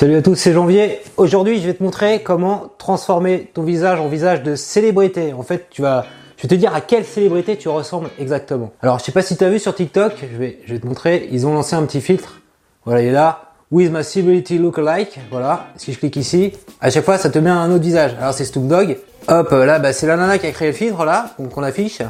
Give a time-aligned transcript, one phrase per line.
[0.00, 0.98] Salut à tous, c'est Janvier.
[1.18, 5.34] Aujourd'hui, je vais te montrer comment transformer ton visage en visage de célébrité.
[5.34, 6.06] En fait, tu vas,
[6.38, 8.72] je vais te dire à quelle célébrité tu ressembles exactement.
[8.80, 10.86] Alors, je sais pas si tu as vu sur TikTok, je vais, je vais te
[10.86, 11.28] montrer.
[11.32, 12.40] Ils ont lancé un petit filtre.
[12.86, 13.42] Voilà, il est là.
[13.70, 15.20] With my celebrity look-alike.
[15.30, 15.66] Voilà.
[15.76, 18.16] Si je clique ici, à chaque fois, ça te met un autre visage.
[18.18, 18.96] Alors, c'est Snoop Dogg.
[19.28, 22.00] Hop, là, bah, c'est la nana qui a créé le filtre, là, qu'on affiche.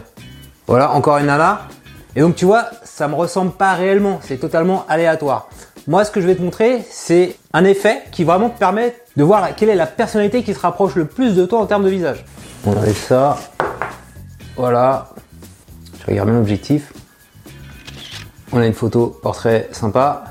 [0.68, 1.62] Voilà, encore une nana.
[2.14, 4.20] Et donc, tu vois, ça me ressemble pas réellement.
[4.22, 5.48] C'est totalement aléatoire.
[5.86, 9.54] Moi, ce que je vais te montrer, c'est un effet qui vraiment permet de voir
[9.56, 12.24] quelle est la personnalité qui se rapproche le plus de toi en termes de visage.
[12.66, 13.38] On enlève ça.
[14.56, 15.08] Voilà.
[16.00, 16.92] Je regarde bien l'objectif.
[18.52, 20.24] On a une photo portrait sympa.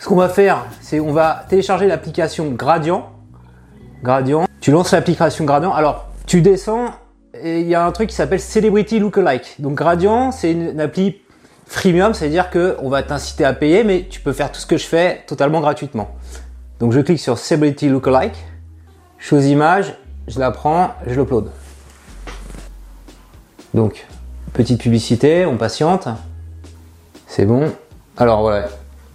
[0.00, 3.10] Ce qu'on va faire, c'est on va télécharger l'application Gradient.
[4.02, 4.46] Gradient.
[4.60, 5.72] Tu lances l'application Gradient.
[5.72, 6.90] Alors, tu descends
[7.40, 9.56] et il y a un truc qui s'appelle Celebrity Lookalike.
[9.60, 11.20] Donc Gradient, c'est une appli
[11.68, 14.78] freemium, c'est-à-dire que on va t'inciter à payer, mais tu peux faire tout ce que
[14.78, 16.16] je fais totalement gratuitement.
[16.80, 18.36] Donc je clique sur Celebrity Lookalike,
[19.18, 19.94] chose image,
[20.26, 21.50] je la prends, je l'upload.
[23.74, 24.06] Donc
[24.54, 26.08] petite publicité, on patiente,
[27.26, 27.72] c'est bon.
[28.16, 28.68] Alors voilà,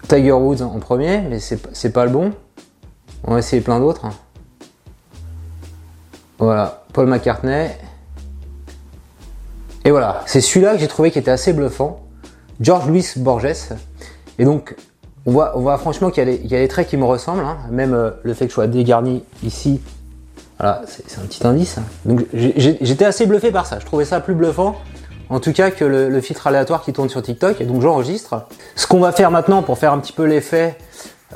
[0.08, 2.34] Tiger Woods en premier, mais c'est pas le bon.
[3.26, 4.06] On va essayer plein d'autres.
[6.38, 7.70] Voilà, Paul McCartney.
[9.86, 12.00] Et voilà, c'est celui-là que j'ai trouvé qui était assez bluffant.
[12.62, 13.74] George Louis Borges.
[14.40, 14.76] Et donc,
[15.26, 17.44] on voit, on voit franchement qu'il y, y, a des traits qui me ressemblent.
[17.44, 17.58] Hein.
[17.72, 19.82] Même euh, le fait que je sois dégarni ici,
[20.60, 21.78] voilà, c'est un petit indice.
[22.06, 23.80] Donc, j'étais assez bluffé par ça.
[23.80, 24.76] Je trouvais ça plus bluffant,
[25.30, 27.60] en tout cas, que le, le filtre aléatoire qui tourne sur TikTok.
[27.62, 28.48] Et donc, j'enregistre.
[28.76, 30.78] Ce qu'on va faire maintenant pour faire un petit peu l'effet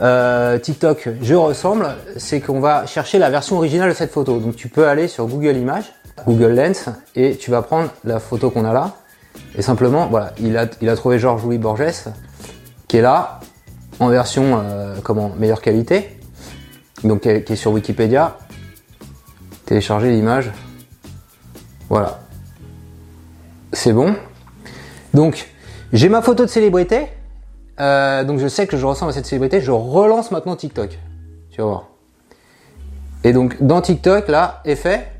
[0.01, 1.87] euh, TikTok, je ressemble,
[2.17, 4.39] c'est qu'on va chercher la version originale de cette photo.
[4.39, 5.91] Donc, tu peux aller sur Google Images,
[6.25, 8.93] Google Lens, et tu vas prendre la photo qu'on a là.
[9.57, 12.05] Et simplement, voilà, il a, trouvé Georges Louis Borges,
[12.87, 13.39] qui est là,
[13.99, 16.19] en version euh, comment, meilleure qualité,
[17.03, 18.37] donc qui est, sur Wikipédia.
[19.65, 20.51] Télécharger l'image.
[21.89, 22.19] Voilà.
[23.73, 24.15] C'est bon.
[25.13, 25.49] Donc,
[25.91, 27.07] j'ai ma photo de célébrité.
[27.79, 29.59] Euh, donc, je sais que je ressemble à cette célébrité.
[29.59, 30.97] Je relance maintenant TikTok.
[31.51, 31.87] Tu vas voir.
[33.23, 35.11] Et donc, dans TikTok, là, effet,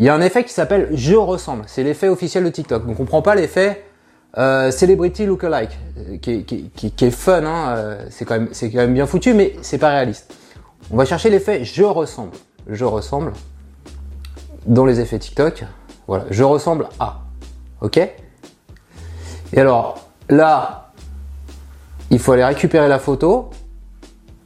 [0.00, 1.64] il y a un effet qui s'appelle je ressemble.
[1.66, 2.86] C'est l'effet officiel de TikTok.
[2.86, 3.84] Donc on prend pas l'effet
[4.38, 5.78] euh, celebrity lookalike,
[6.22, 7.44] qui, qui, qui, qui est fun.
[7.44, 10.34] Hein, euh, c'est quand même c'est quand même bien foutu, mais c'est pas réaliste.
[10.90, 12.32] On va chercher l'effet je ressemble.
[12.66, 13.32] Je ressemble
[14.66, 15.64] dans les effets TikTok.
[16.06, 17.20] Voilà, je ressemble à.
[17.82, 17.98] Ok?
[17.98, 20.92] Et alors là,
[22.08, 23.50] il faut aller récupérer la photo.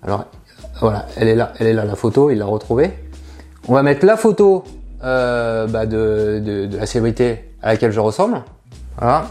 [0.03, 0.25] Alors
[0.81, 2.91] voilà, elle est là, elle est là la photo, il l'a retrouvée.
[3.69, 4.65] On va mettre la photo
[5.05, 8.43] euh, bah de, la célébrité à laquelle je ressemble.
[8.99, 9.27] Voilà.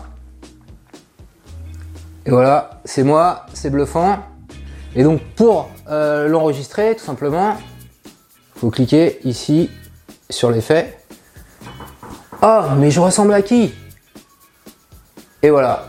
[2.25, 4.19] Et voilà, c'est moi, c'est bluffant.
[4.95, 7.57] Et donc pour euh, l'enregistrer, tout simplement,
[8.55, 9.69] faut cliquer ici
[10.29, 10.97] sur l'effet.
[12.41, 13.73] Oh, mais je ressemble à qui?
[15.41, 15.85] Et voilà.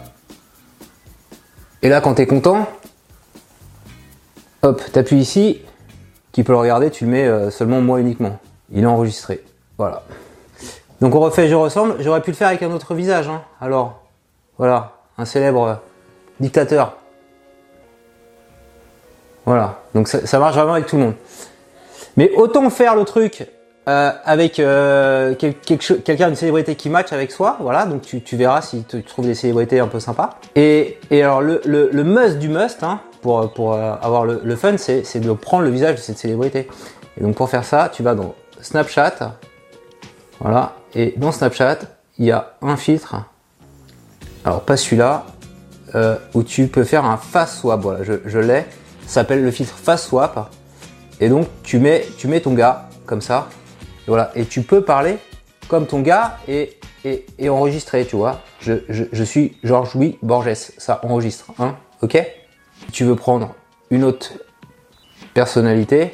[1.83, 2.67] Et là, quand tu es content,
[4.63, 5.61] hop, t'appuies ici.
[6.33, 8.41] Qui peut le regarder, tu le mets euh, seulement moi uniquement.
[8.73, 9.45] Il est enregistré.
[9.79, 10.03] Voilà.
[11.01, 11.97] Donc on refait Je ressemble.
[12.01, 13.29] J'aurais pu le faire avec un autre visage.
[13.29, 13.43] Hein.
[13.61, 14.01] Alors,
[14.59, 15.81] voilà, un célèbre
[16.41, 16.97] dictateur.
[19.45, 19.81] Voilà.
[19.95, 21.15] Donc ça, marche vraiment avec tout le monde.
[22.17, 23.47] Mais autant faire le truc
[23.89, 27.59] euh, avec euh, quelqu'un, une célébrité qui match avec soi.
[27.61, 27.85] Voilà.
[27.85, 30.39] Donc tu, verras si tu, trouves des célébrités un peu sympas.
[30.55, 35.65] Et, alors le, must du must hein, pour, euh, avoir le fun, c'est de prendre
[35.65, 36.69] le visage de cette célébrité.
[37.19, 39.37] Et donc pour faire ça, tu vas dans Snapchat,
[40.41, 40.77] voilà.
[40.95, 41.79] Et dans Snapchat,
[42.19, 43.17] il y a un filtre.
[44.45, 45.27] Alors pas celui-là,
[45.95, 47.81] euh, où tu peux faire un face swap.
[47.81, 48.65] Voilà, je, l'ai.
[49.07, 50.51] Ça s'appelle le filtre face swap.
[51.21, 53.49] Et donc tu mets, tu mets ton gars comme ça.
[54.07, 54.31] Et voilà.
[54.35, 55.19] Et tu peux parler
[55.69, 58.41] comme ton gars et, et, enregistrer, tu vois.
[58.61, 60.55] Je, je, je suis Georges Louis Borges.
[60.55, 61.77] Ça enregistre, hein.
[62.03, 62.19] Ok?
[62.93, 63.55] Tu veux prendre
[63.91, 64.33] une autre
[65.33, 66.13] personnalité.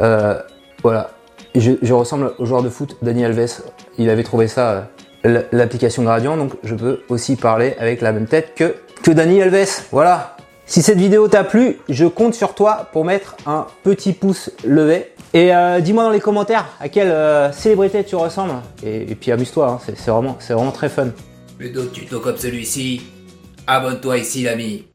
[0.00, 0.40] Euh,
[0.82, 1.10] voilà,
[1.54, 3.62] je, ressemble au joueur de foot Dani Alves.
[3.98, 4.88] Il avait trouvé ça,
[5.26, 9.42] euh, l'application Gradient, donc je peux aussi parler avec la même tête que, que Dani
[9.42, 9.82] Alves.
[9.90, 10.36] Voilà.
[10.66, 15.12] Si cette vidéo t'a plu, je compte sur toi pour mettre un petit pouce levé.
[15.32, 18.54] Et euh, dis-moi dans les commentaires à quelle euh, célébrité tu ressembles.
[18.84, 21.08] Et, et puis amuse-toi, hein, c'est vraiment, vraiment très fun.
[21.58, 23.02] Mais d'autres tutos comme celui-ci,
[23.66, 24.89] abonne-toi ici l'ami.